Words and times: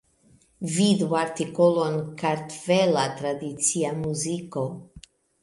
Vidu 0.77 1.09
artikolon 1.19 1.99
Kartvela 2.21 3.05
tradicia 3.21 3.93
muziko. 4.01 4.67